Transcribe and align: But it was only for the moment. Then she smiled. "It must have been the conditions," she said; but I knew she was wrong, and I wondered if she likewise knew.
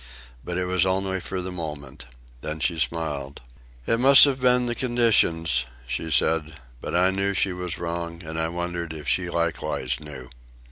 But 0.43 0.57
it 0.57 0.65
was 0.65 0.83
only 0.83 1.19
for 1.19 1.43
the 1.43 1.51
moment. 1.51 2.07
Then 2.41 2.59
she 2.59 2.79
smiled. 2.79 3.39
"It 3.85 3.99
must 3.99 4.25
have 4.25 4.41
been 4.41 4.65
the 4.65 4.73
conditions," 4.73 5.65
she 5.85 6.09
said; 6.09 6.55
but 6.81 6.95
I 6.95 7.11
knew 7.11 7.35
she 7.35 7.53
was 7.53 7.77
wrong, 7.77 8.23
and 8.23 8.39
I 8.39 8.47
wondered 8.49 8.93
if 8.93 9.07
she 9.07 9.29
likewise 9.29 9.99
knew. 9.99 10.31